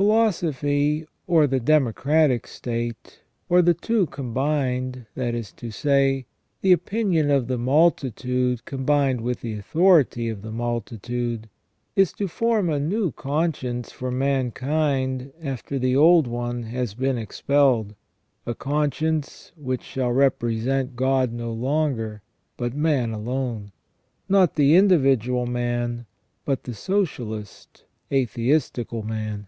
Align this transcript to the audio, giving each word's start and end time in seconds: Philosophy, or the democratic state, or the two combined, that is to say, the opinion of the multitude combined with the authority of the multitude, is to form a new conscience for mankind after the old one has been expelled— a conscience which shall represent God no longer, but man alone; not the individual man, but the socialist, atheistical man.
Philosophy, 0.00 1.04
or 1.26 1.46
the 1.46 1.60
democratic 1.60 2.46
state, 2.46 3.20
or 3.50 3.60
the 3.60 3.74
two 3.74 4.06
combined, 4.06 5.04
that 5.14 5.34
is 5.34 5.52
to 5.52 5.70
say, 5.70 6.24
the 6.62 6.72
opinion 6.72 7.30
of 7.30 7.48
the 7.48 7.58
multitude 7.58 8.64
combined 8.64 9.20
with 9.20 9.42
the 9.42 9.52
authority 9.52 10.30
of 10.30 10.40
the 10.40 10.50
multitude, 10.52 11.50
is 11.96 12.14
to 12.14 12.28
form 12.28 12.70
a 12.70 12.80
new 12.80 13.12
conscience 13.12 13.92
for 13.92 14.10
mankind 14.10 15.30
after 15.42 15.78
the 15.78 15.94
old 15.94 16.26
one 16.26 16.62
has 16.62 16.94
been 16.94 17.18
expelled— 17.18 17.94
a 18.46 18.54
conscience 18.54 19.52
which 19.54 19.82
shall 19.82 20.12
represent 20.12 20.96
God 20.96 21.30
no 21.30 21.52
longer, 21.52 22.22
but 22.56 22.72
man 22.74 23.10
alone; 23.12 23.70
not 24.30 24.54
the 24.54 24.76
individual 24.76 25.44
man, 25.44 26.06
but 26.46 26.64
the 26.64 26.72
socialist, 26.72 27.84
atheistical 28.10 29.02
man. 29.02 29.46